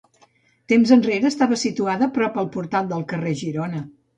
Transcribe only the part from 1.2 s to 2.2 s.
estava situada